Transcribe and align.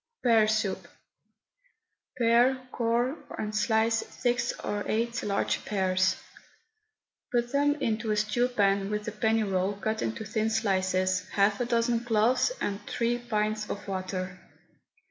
PEAR 0.23 0.47
SOUP. 0.47 0.87
Pare, 2.17 2.59
core, 2.71 3.17
and 3.37 3.55
slice 3.55 3.97
six 4.07 4.51
or 4.61 4.83
eight 4.87 5.21
large 5.21 5.63
pears. 5.63 6.15
Put 7.31 7.51
them 7.51 7.75
into 7.75 8.09
a 8.09 8.15
stew 8.17 8.47
pan 8.47 8.89
with 8.89 9.07
a 9.07 9.11
penny 9.11 9.43
roll 9.43 9.73
cut 9.73 10.01
into 10.01 10.25
thin 10.25 10.49
slices, 10.49 11.29
half 11.33 11.61
a 11.61 11.65
dozen 11.65 11.99
cloves, 12.03 12.51
and 12.59 12.81
three 12.87 13.19
pints 13.19 13.69
of 13.69 13.87
water. 13.87 14.39